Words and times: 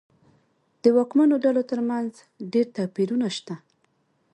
د 0.81 0.83
واکمنو 0.97 1.35
ډلو 1.45 1.61
ترمنځ 1.71 2.11
ډېر 2.53 2.67
توپیرونه 2.77 3.27
شته. 3.37 3.55